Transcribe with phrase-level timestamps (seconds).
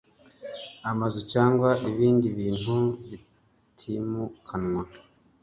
[0.91, 2.75] amazu cyangwa ibindi bintu
[3.09, 4.83] bitimukanwa